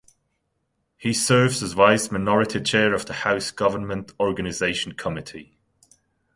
He 0.97 1.13
serves 1.13 1.61
as 1.61 1.73
vice 1.73 2.09
minority 2.09 2.59
chair 2.59 2.95
of 2.95 3.05
the 3.05 3.13
House 3.13 3.51
Government 3.51 4.13
Organization 4.19 4.93
Committee. 4.93 5.59